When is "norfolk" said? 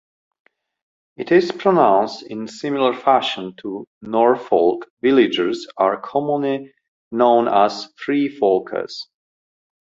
4.01-4.87